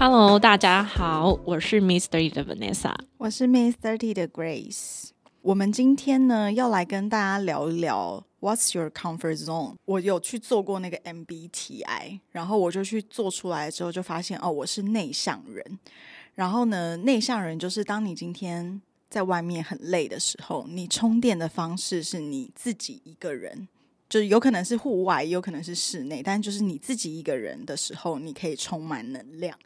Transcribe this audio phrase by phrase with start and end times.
[0.00, 5.08] Hello，大家好，我是 Miss Thirty 的 Vanessa，我是 Miss Thirty 的 Grace。
[5.42, 9.74] 我们今天呢要来跟大家聊一聊 What's your comfort zone？
[9.86, 15.80] 我有去做过那个 MBTI，然后我就去做出来之后，就发现哦，我是内向人。
[16.36, 18.80] 然后呢，内向人就是当你今天
[19.10, 23.66] 在外面很累的时候，你充电的方式是你自己一个人。
[24.08, 29.58] 就是有可能是户外，也有可能是室内，但就是你自己一个人的时候，你可以充满能量。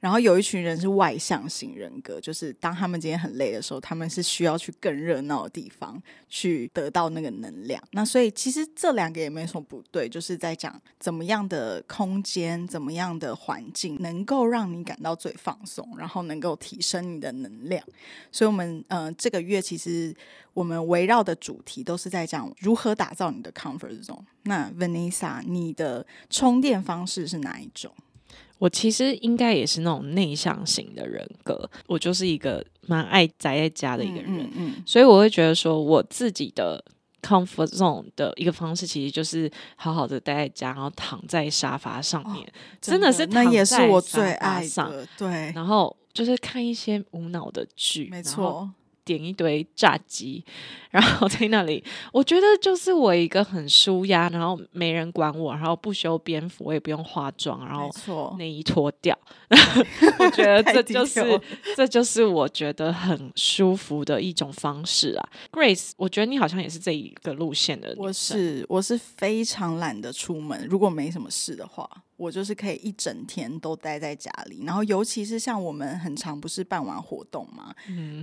[0.00, 7.82] 然后有一群人是外向型人格，就是当他们今天很累的时候，他们是需要去更热闹的地方去得到那个能量。
[7.92, 17.84] 那所以其实这两个也没什么不对，就是在讲怎么样的空间、怎么样的环境能够让你感到最放松，然后能够提升你的能量。
[18.32, 20.14] 所以我们呃这个月其实
[20.54, 24.24] 我们围绕的主题都是在讲如何打造你的 comfort zone。
[24.44, 27.92] 那 Vanessa，你的充电方式是哪一种？
[28.58, 34.50] 我其实应该也是那种内向型的人格，我就是一个蛮爱宅在家的一个人，
[34.84, 36.84] 所以我会觉得说，我自己的
[37.22, 42.46] comfort zone 的一个方式，其实就是好好的待在家，然后躺在沙发上面，
[42.80, 48.70] 真的是那也是我最爱的，对，然后就是看一些无脑的剧，没错。
[49.04, 50.44] 点一堆炸鸡，
[50.90, 59.18] 然后在那里，我觉得就是我一个很舒压，然后没人管我，然后不修边幅，我也不用化妆，然后内衣脱掉，
[60.18, 61.40] 我觉得这就是
[61.76, 65.28] 这就是我觉得很舒服的一种方式啊。
[65.52, 71.88] Grace，我觉得你好像也是这一个路线的，我是我是非常懒得出门，如果没什么事的话。
[72.20, 77.74] 我就是可以一整天都待在家里，然后尤其是像我们很常不是办完活动嘛，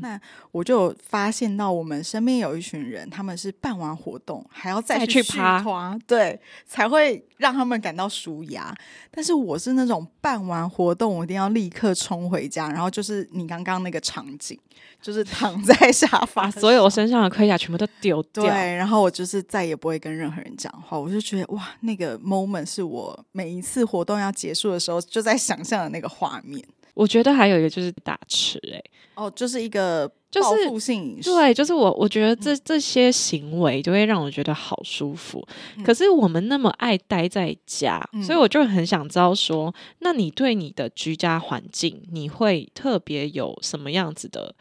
[0.01, 0.21] 那
[0.51, 8.71] 我就发现到我们身边有一群人，他们是办完活动还要再去趴，对，才会让他们感到舒压。
[9.09, 14.59] 但是我是那种办完活动，我一定要立刻冲回家，然后就是你刚刚那个场景。
[14.99, 18.43] 就是躺在沙发，所有我身上的盔甲全部都丢掉。
[18.43, 20.99] 对，然后我就是再也不会跟任何人讲话。
[20.99, 26.61] 我就觉得哇，那个 moment 是我每一次活动要结束的时候就在想象的那个画面。
[26.93, 28.83] 我觉得还有一个就是打吃，哎，
[29.15, 31.29] 哦，就是一个报复性饮食。
[31.29, 35.47] 对，就是我，我觉得这这些行为就会让我觉得好舒服。
[35.85, 44.53] 可是我们那么爱待在家，所以我就很想知道说，那你对你的居家环境，你会特别有什么样子的？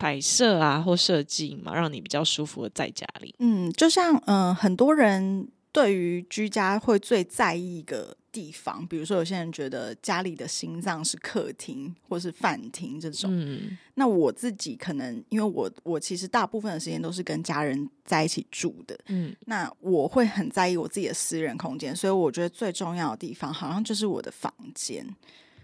[0.00, 3.34] 摆设啊，或设计嘛，让你比较舒服的在家里。
[3.40, 13.30] 嗯，就像嗯，很多人对于居家会最在意一个地方，比如说有些人觉得家里的心脏是客厅或是饭厅这种。
[13.32, 18.98] 嗯，那我自己可能因为我我其实大部分的时间都是跟家人在一起住的。
[19.06, 25.06] 嗯，那我会很在意我自己的私人空间，所以我觉得最重要的地方好像就是我的房间。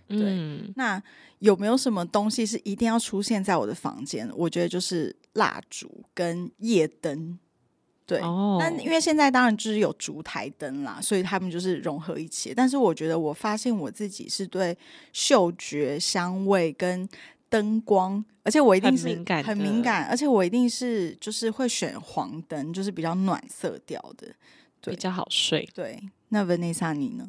[0.07, 0.19] 对，
[0.77, 1.03] 那
[1.39, 4.31] 有没有什么东西是一定要出现在我的房间？
[4.35, 7.39] 我觉得就是蜡烛跟夜灯。
[8.07, 12.53] 对，那因为现在当然就是有烛台灯啦，所以他们就是融合一起。
[12.55, 14.77] 但是我觉得我发现我自己是对
[15.13, 17.09] 嗅觉、香味跟
[17.49, 24.29] 灯光，而且我一定是很敏感，很敏感，而且我一定是就是会选黄灯，就是比较暖色调的，
[24.83, 25.67] 比较好睡。
[25.73, 25.99] 对，
[26.29, 27.27] 那 Vanessa 你呢？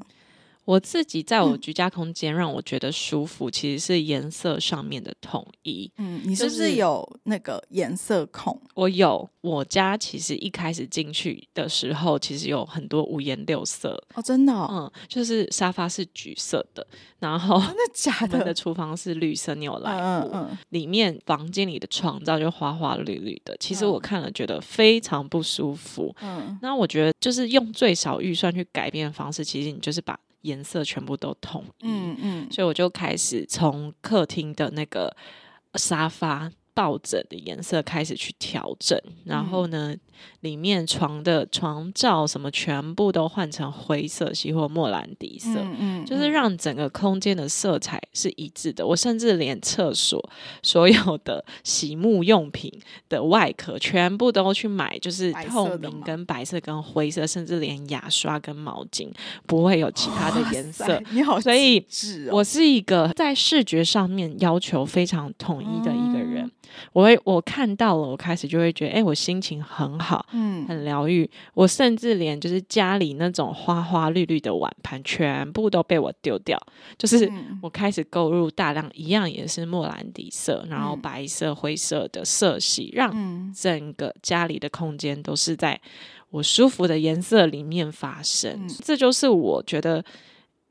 [0.66, 5.90] 我自己在我居家空间让我觉得舒服，其实是颜色上面的统一。
[5.98, 8.59] 嗯，你是不是有那个颜色控？
[8.74, 9.30] 我有。
[9.42, 14.52] 我家其实一开始进去的时候，其实有很多五颜六色哦，真的。
[14.52, 16.86] 嗯，就是沙发是橘色的，
[17.20, 18.44] 然后真的假的？
[18.44, 20.32] 的厨房是绿色，你有来过？
[20.34, 20.58] 嗯嗯。
[20.70, 26.11] 里面房间里的床罩就花花绿绿的，其实我看了觉得非常不舒服。
[26.23, 26.58] 嗯。
[26.64, 30.20] 那我觉得就是用最少预算去改变的方式，其实你就是把。
[30.46, 35.16] 颜色全部都统一，嗯嗯，所以我就开始从客厅的那个
[35.74, 39.95] 沙发抱枕的颜色开始去调整，然后呢，
[40.41, 48.85] 里面床的床罩什么全部都换成灰色系或莫兰迪色，嗯，就是让整个空间的色彩是一致的。
[48.85, 50.22] 我甚至连厕所
[50.61, 52.69] 所有的洗沐用品
[53.07, 59.09] 的外壳全部都去买，就是透明跟白色跟灰色，甚至连牙刷跟毛巾
[59.47, 61.01] 不会有其他的颜色。
[61.11, 61.81] 你好，所以
[62.31, 66.51] 我是一个在视觉上面要求非常统一的一个人。
[66.93, 71.29] 我会我看到了，我开始就会觉得，哎，我心情很好，嗯，很疗愈。
[71.53, 76.59] 我甚至连就是家里那种花花绿绿的碗盘，全部都被我丢掉。
[76.97, 77.31] 就是
[77.61, 85.79] 我开始购入大量一样也是莫兰迪色，然后白色、灰色的色系，让整个家里的空间都是在
[86.29, 88.67] 我舒服的颜色里面发生。
[88.83, 90.03] 这就是我觉得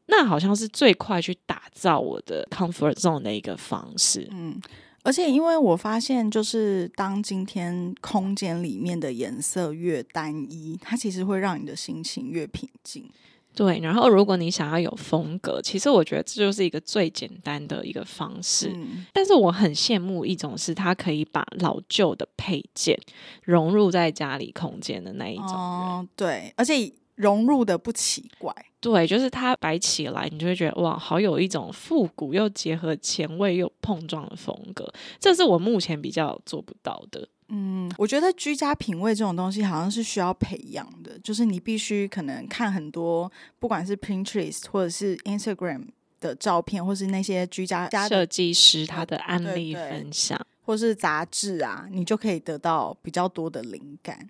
[0.06, 4.28] 那好像是最快去打造我的 comfort zone 的一个方式。
[4.30, 4.60] 嗯。
[5.04, 13.08] 而且，因为我发现，就是当今天空间里面的颜色越单一，它其实会让你的心情越平静。
[13.54, 18.74] 对，然后如果你想要有风格，其实我觉得这就是一个最简单的一个方式。
[19.12, 22.98] 但是我很羡慕一种是，他可以把老旧的配件
[23.44, 26.08] 融入在家里空间的那一种人。
[26.16, 26.92] 对，而且。
[27.16, 37.28] 融入的不奇怪，对，就是它摆起来，你就会觉得哇，好有一种复古又结合前卫又碰撞的风格，这是我目前比较做不到的。
[37.48, 45.88] 嗯，我觉得居家品味这种东西好像是需要培养的，就是你必须可能看很多，不管是 Pinterest 或者是 Instagram
[46.20, 54.28] 的照片，或是那些居家设计师他的案例分享，或是杂志啊，你就可以得到比较多的灵感。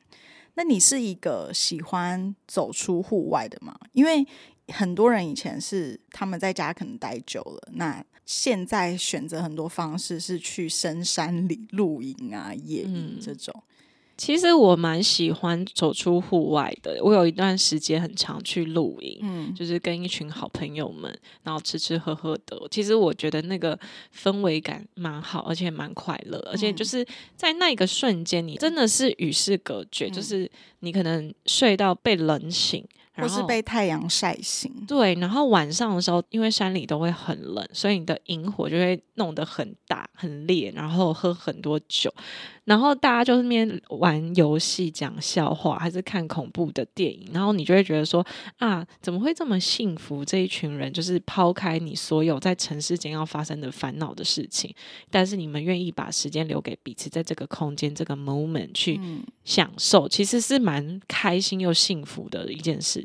[0.54, 3.78] 那你是一个喜欢走出户外的吗？
[3.92, 4.26] 因为
[4.68, 13.52] 很多人以前是他们在家可能待久了，那现在选择很多方式是去深山里露营啊、野营这种。
[14.16, 16.98] 其实我蛮喜欢走出户外的。
[17.02, 21.12] 我有一段时间很常去露营，嗯，就是跟一群好朋友们，
[21.42, 22.56] 然后吃吃喝喝的。
[22.70, 23.78] 其实我觉得那个
[24.16, 26.38] 氛围感蛮好，而且蛮快乐。
[26.50, 27.06] 而且就是
[27.36, 30.50] 在那个瞬间，你真的是与世隔绝，就是
[30.80, 32.86] 你可能睡到被冷醒。
[33.16, 35.14] 或是被太阳晒醒，对。
[35.16, 42.12] 然后晚上的时候，因为山里都会很冷，所以你的萤火就会弄得很大、很烈，然后喝很多酒，
[42.64, 48.26] 然后大家就是边玩游戏、讲笑话，还是看恐怖的电影，然后你就会觉得说
[48.58, 50.24] 啊，怎么会这么幸福？
[50.24, 54.74] 这一群人就是抛开你所有在城市间要发生的烦恼的事情，
[55.10, 58.98] 但是你们愿意把时间留给彼此，在这个空间、这个 moment 去
[59.44, 63.03] 享受，其实是蛮开心又幸福的一件事。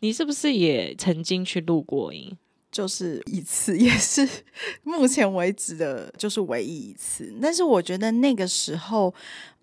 [0.00, 2.36] 你是不是也曾经去录过音？
[2.70, 4.28] 就是一次， 也是
[4.82, 7.34] 目前为止的，就是唯一一次。
[7.40, 9.12] 但是我觉得那个时候，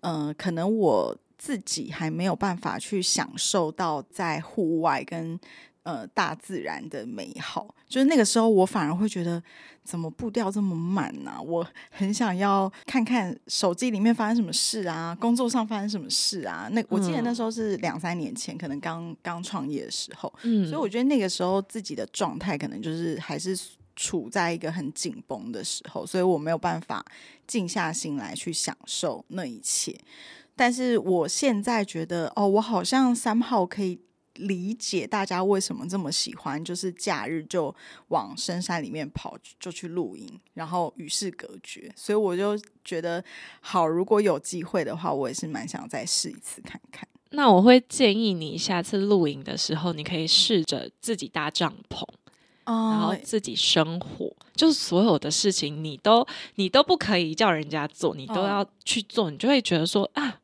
[0.00, 5.38] 嗯，可能我自己还没有办法去享受到在户外跟。
[5.86, 9.40] 呃，大自然的美好，就是那个时候，我反而会觉得
[9.84, 11.40] 怎么步调这么慢呢？
[11.40, 16.68] 我很想要看看手机里面发生什么事啊，工作上发生什么事啊。
[16.72, 23.56] 那我记得那时候是两三年前，可能刚刚创业的时候，嗯，所以我觉得那个时候自己的状态可能就是还是
[23.94, 27.04] 处在一个很紧绷的时候，所以我没有办法
[27.46, 29.96] 静下心来去享受那一切。
[30.56, 34.00] 但是我现在觉得，哦，我好像三号可以。
[34.38, 37.74] 理解大家为什么这么喜欢，就是假日就
[38.08, 41.92] 往深山里面跑，就去露营，然后与世隔绝。
[41.96, 43.22] 所以我就觉得，
[43.60, 47.06] 好，如果有机会的话，我也是蛮想再试一次看看。
[47.30, 52.06] 那我会建议你下次露营的时候，你可以试着自己搭帐篷，
[52.64, 60.40] 然后自己生火，就是所有的事情你都你都不可以叫人家做，你都要去做，你就会觉得说啊。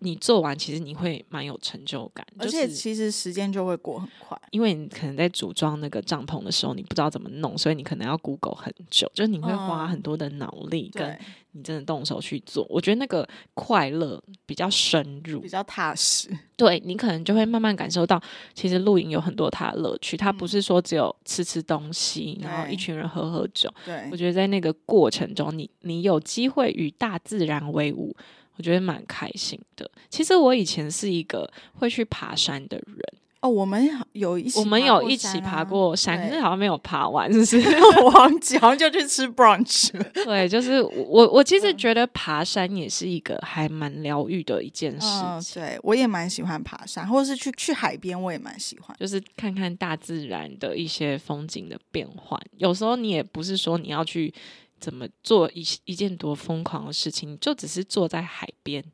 [0.00, 4.40] 你做完，其实你会蛮有成就感，而且其实时间就会过很快。
[4.52, 11.18] 因为你可能在组装那个帐篷的时候，你不知道怎么弄，所以你可能要 Google 很久，就是你会花很多的脑力，跟
[11.50, 12.64] 你真的动手去做。
[12.70, 16.30] 我觉得那个快乐比较深入，比较踏实。
[16.56, 18.22] 对你可能就会慢慢感受到，
[18.54, 20.16] 其实露营有很多它的乐趣。
[20.16, 23.68] 它不是说只有吃吃东西，然后一群人喝喝酒。
[23.84, 28.14] 对，我觉得在那个过程中，你你有机会与大自然为伍。
[28.58, 29.88] 我觉得蛮开心的。
[30.10, 32.98] 其实我以前是一个会去爬山的人
[33.40, 33.48] 哦。
[33.48, 37.58] 我们有一我们有一起爬过山，可是好像没有爬完，是不是？
[38.02, 40.04] 我忘记，好像就去吃 brunch 了。
[40.24, 45.06] 对，就是我，我其实觉得爬山也是一个还蛮疗愈的一件事
[45.40, 45.62] 情。
[45.62, 52.40] 对，我也蛮喜欢爬山，或者是去去海边，我也蛮喜欢，就是看看大自然的一些风景的变换。
[52.56, 54.34] 有时候你也不是说你要去。
[54.80, 58.84] 怎么做一一件多疯狂的事情，就只是坐在海边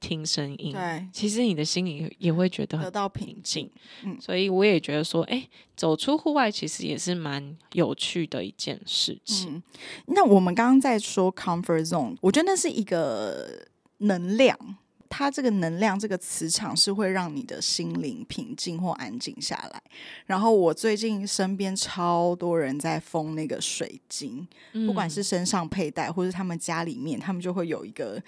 [0.00, 3.70] 听声音，对，其实你的心里也会觉得得到平静。
[4.04, 9.62] 嗯，所以我也觉得说，哎，走出户外其实也是蛮有趣的一件事情。
[10.06, 13.66] 那我们刚刚在说 comfort zone，我觉得那是一个
[13.98, 14.58] 能量。
[15.14, 19.82] 它这个能量，这个磁场是会让你的心灵平静或安静下来。
[20.24, 24.48] 然后我最近身边超多人在封那个水晶，
[24.86, 28.18] 不管是身上佩戴，或是他们家里面，他们就会有一个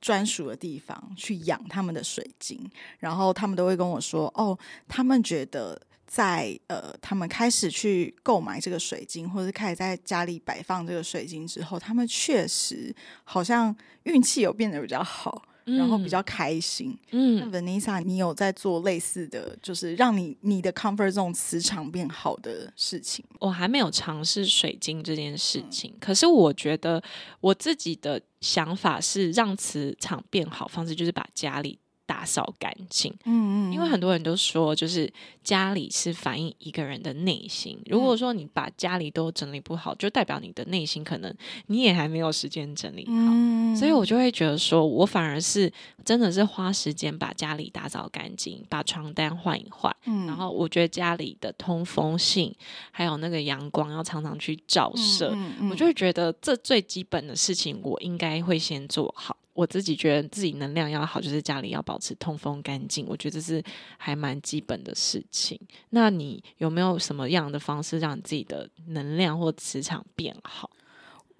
[0.00, 2.58] 专属的地方去养他们的水晶。
[2.98, 4.58] 然后他们都会跟我说：“哦，
[4.88, 16.96] 他们觉得在呃，他们开始去购买这个水晶，或者开始在家里摆放这个水晶之后，他们确实好像运气有变得比较好。”然后比较开心。
[17.10, 23.24] 嗯，那 Vanessa，你有在做类似的就是让你你的 comfort zone 磁场变好的事情？
[23.38, 27.02] 我还没有尝试水晶这件事情，可是我觉得
[27.40, 31.78] 我自己的想法是让磁场变好方式就是把家里。
[32.22, 35.12] 打扫干净，嗯嗯，因为很多人都说，就是
[35.42, 37.76] 家里是反映一个人的内心。
[37.86, 41.34] 如果说你把家里都整理不好，就代表你的内心可能
[41.66, 43.76] 你也还没有时间整理好。
[43.76, 45.68] 所以我就会觉得说，我反而是
[46.04, 49.92] 真的是花时间把家里打扫干净，把床单换一换。
[50.04, 52.54] 嗯，然后我觉得家里的通风性
[52.92, 55.36] 还有那个阳光要常常去照射，
[55.68, 59.36] 我就会觉得这最基本的事情，我应该会先做好。
[59.54, 63.06] 我自己觉得自己能量要好，就是家里要保持通风干净。
[63.06, 63.62] 我觉得这是
[63.98, 65.60] 还蛮基本的事情。
[65.90, 70.70] 那你有没有什么样的方式让你自己的能量或磁场变好？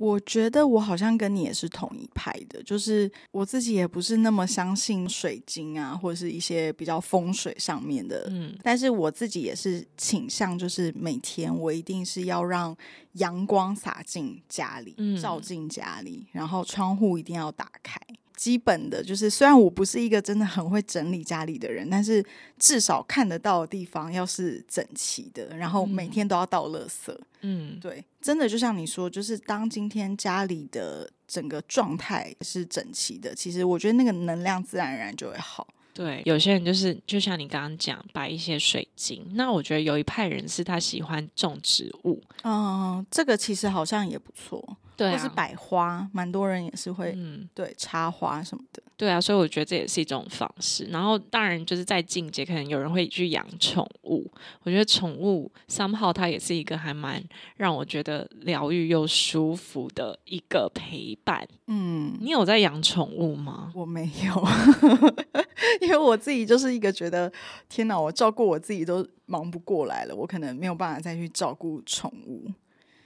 [0.03, 8.27] 我觉得我好像跟你也是同一派的，就是我自己也不是那么相信水晶啊，或者是一些比较风水上面的。
[8.29, 12.77] 嗯，但是我自己也是倾向，就是每天我一定是要让
[13.13, 17.97] 阳光洒进家里，照进家里，然后窗户一定要打开。
[18.43, 22.21] 基本的就是，虽然我不是一个真的很会整理家里的人，但是
[22.59, 27.17] 至少看得到的地方要是整齐的，然后每天都要倒垃圾。
[27.43, 35.65] 嗯，对，真的就像你说，就是当今天家里的整个状态是整齐的，其实我觉得那个能量自然而然就会好。
[35.95, 39.25] 对，有些人就是就像你刚刚讲，摆一些水晶。
[39.35, 44.77] 那我觉得有一派人是他喜欢种植物，嗯，这个其实好像也不错。
[45.11, 48.83] 或是百花，蛮多人也是会，嗯，对，插花什么的。
[48.97, 50.85] 对啊，所以我觉得这也是一种方式。
[50.85, 54.31] 然后当然就是在境界，可能有人会去养宠物。
[54.63, 57.21] 我觉得宠物三号它也是一个还蛮
[57.57, 61.45] 让我觉得疗愈又舒服的一个陪伴。
[61.67, 63.73] 嗯，你有在养宠物吗？
[63.75, 64.49] 我没有，
[65.83, 67.33] 因为我自己就是一个觉得，
[67.69, 72.53] 天哪，我照顾我自己都忙不过来了，我可能没有办法再去照顾宠物。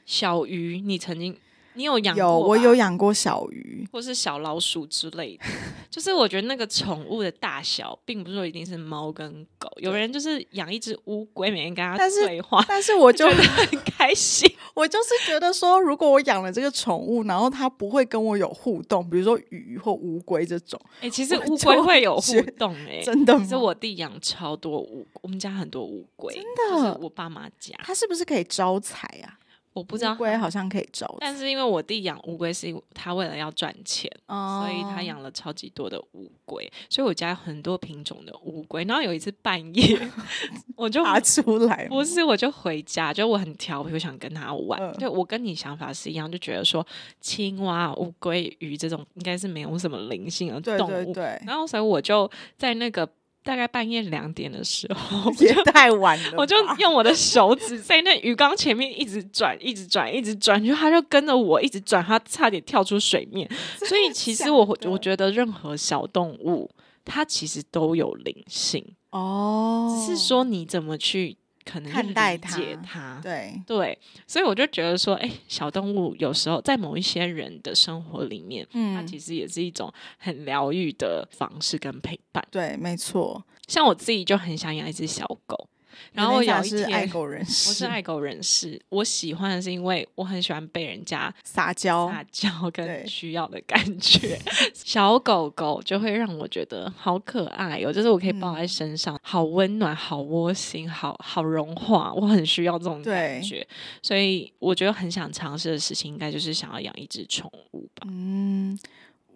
[0.04, 1.34] 小鱼，你曾经。
[1.76, 5.44] 你有养有我有养过小鱼或是小老鼠之类的，
[5.90, 9.70] 就是我觉得那个宠物的大小，并不是说一定是猫跟狗。
[9.76, 14.50] 有人就是养一只乌龟，每天跟它对话，但是我就很开心。
[14.74, 23.38] 我就是觉得说，如果我养了这个宠物，然后它不会跟我有互动，比如说鱼或乌龟这种，哎，其实乌龟会有互动，哎， 真的。
[23.38, 26.44] 其实我弟养超多乌，我们家很多乌龟，真
[26.82, 29.38] 的，我爸妈家，它是不是可以招财啊？
[29.76, 38.82] 我不知道乌龟好像可以招，但是因为我弟养乌龟是他为了要赚钱，所以他养了超级多的乌龟，所以我家很多品种的乌龟。
[38.84, 40.08] 然后有一次半夜，
[40.76, 44.80] 我就爬出来，不是我就回家，就我很调皮，我想跟他玩。
[44.94, 46.84] 对我跟你想法是一样，就觉得说
[47.20, 51.12] 青蛙、乌龟、鱼这种应该是没有什么灵性的动物，
[51.44, 53.06] 然后所以我就在那个。
[53.46, 56.34] 大概半夜两点的时候， 也太晚了。
[56.36, 63.48] 我就用我的手指在那鱼缸前面一直转，一直转，一直转，就它就跟着我一直转，它差点跳出水面。
[63.86, 66.68] 所以其实我我觉得任何小动物，
[67.04, 71.36] 它其实都有灵性哦，只是说你怎么去。
[71.66, 82.46] 可能看待它，对对，所以我就觉得说，哎，小动物有时候在某一些人的生活里面，嗯，它其实也是一种很疗愈的方式跟陪伴。
[82.50, 83.44] 对，没错。
[83.66, 85.68] 像我自己就很想养一只小狗。
[86.12, 88.80] 然后有一天，爱狗人士，我是爱狗人士。
[88.88, 94.38] 我喜欢的是因为我很喜欢被人家撒娇、撒娇跟需要的感觉。
[94.72, 102.12] 小狗狗就会让我觉得好可爱哦，就是我可以抱在身上，好温暖、好窝心、好好融化。
[102.14, 103.66] 我很需要这种感觉，
[104.02, 108.06] 所以我觉得很想尝试的事情，应该就是想要养一只宠物吧。
[108.08, 108.78] 嗯，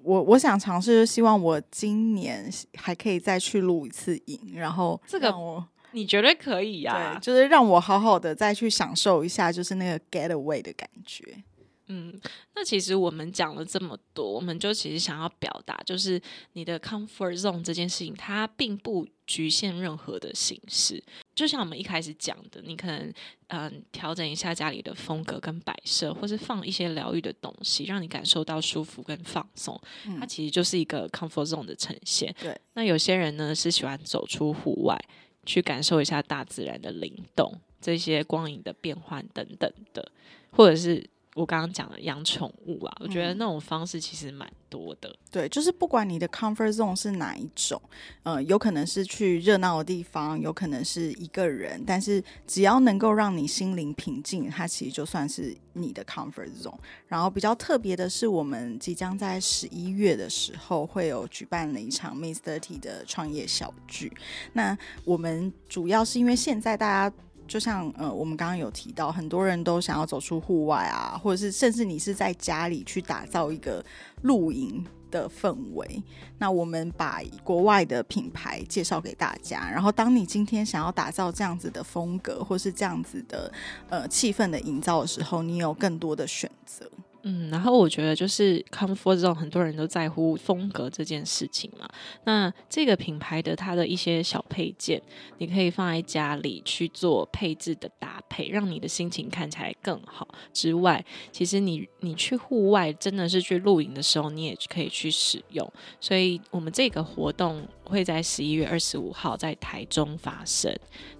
[0.02, 5.66] 我我想尝试，希望我今年还可以再去录一次影，然后这个我。
[5.92, 7.14] 你绝对可以呀！
[7.14, 11.42] 对，就是让我好好的再去享受一下，就是那个 get away 的感觉。
[11.92, 12.16] 嗯，
[12.54, 21.02] 那其实我们讲了这么多，我们就其实想要表达，就是你的 comfort zone 这件事情，它并不局限任何的形式。
[21.34, 23.12] 就像我们一开始讲的，你可能
[23.48, 29.76] 嗯调整一下家里的风格跟摆设，或是放一些疗愈的东西，让你感受到舒服跟放松，
[30.20, 32.32] 它其实就是一个 comfort zone 的呈现。
[32.40, 34.96] 对，那有些人呢是喜欢走出户外，
[35.50, 40.12] 去感受一下大自然的灵动，这些光影的变换等等的，
[40.52, 41.04] 或者是。
[41.34, 45.14] 我刚刚讲的养宠物啊，我觉得那种方式其实蛮多的。
[45.30, 47.80] 对，就是不管你的 comfort zone 是哪一种，
[48.24, 56.74] 呃，有可能是去热闹的地方，有可能是一个人，但是只要能够让你心灵平静，它其实就算是你的 comfort zone。
[57.06, 64.12] 然后比较特别的是，我们即将在十一月的时候会有举办了一场 Miss Thirty 的创业小聚。
[64.52, 67.16] 那我们主要是因为现在大家。
[67.50, 73.84] 就像呃，我们刚刚有提到，很多人都想要走出户外啊，或者是甚至你是在家里去打造一个
[74.22, 76.00] 露营的氛围。
[76.38, 83.52] 那我们把国外的品牌介绍给大家，然后当你今天想要打造这样子的风格，或是这样子的
[83.88, 86.88] 呃气氛的营造的时候，你有更多的选择。
[87.22, 91.88] 嗯，然后我觉得就是 comfort zone，很多人都在乎风格这件事情嘛。
[92.24, 95.00] 那这个品牌的它的一些小配件，
[95.36, 100.26] 你可以放在家里去做配置的搭配，让你的心情看起来更好。
[100.52, 105.70] 之外，其实你你去户外真的是去露营的时候，你也可以去使用。
[106.00, 110.74] 所以我们这个活动会在十一月二十五号在台中发生。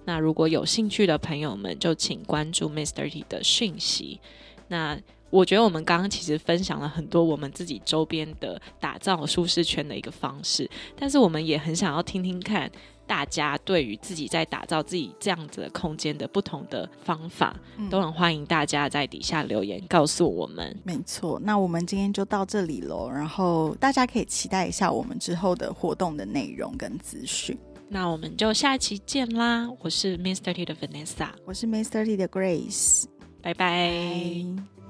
[0.05, 4.19] 那如果有兴趣的朋友们，就请关注 Mister T 的讯息。
[4.67, 4.99] 那
[5.31, 12.69] 我觉得我们刚刚其实分享了很多我们自己周边的打造舒适圈的一个方式，但是我们也很想要听听看
[13.07, 17.55] 大家对于自己在打造自己这样子的空间的不同的方法，
[17.89, 20.77] 都很欢迎大家在底下留言告诉我们。
[20.83, 27.57] 没错，那我们今天就到这里喽，然后大家可以期待一下我们之后的活动的内容跟资讯。
[27.89, 29.69] 那我们就下期见啦！
[29.81, 33.03] 我是 Miss Thirty 的 Vanessa，我是 Miss Thirty 的 Grace，
[33.41, 34.80] 拜拜。